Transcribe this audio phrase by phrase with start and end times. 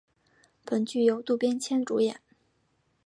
[0.65, 2.19] 本剧由渡边谦主演。